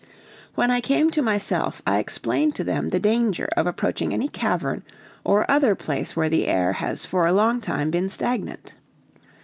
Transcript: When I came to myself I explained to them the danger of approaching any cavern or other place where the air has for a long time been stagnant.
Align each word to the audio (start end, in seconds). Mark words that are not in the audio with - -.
When 0.55 0.71
I 0.71 0.81
came 0.81 1.11
to 1.11 1.21
myself 1.21 1.83
I 1.85 1.99
explained 1.99 2.55
to 2.55 2.63
them 2.63 2.89
the 2.89 2.99
danger 2.99 3.47
of 3.55 3.67
approaching 3.67 4.15
any 4.15 4.27
cavern 4.29 4.81
or 5.23 5.45
other 5.47 5.75
place 5.75 6.15
where 6.15 6.27
the 6.27 6.47
air 6.47 6.73
has 6.73 7.05
for 7.05 7.27
a 7.27 7.33
long 7.33 7.61
time 7.61 7.91
been 7.91 8.09
stagnant. 8.09 8.73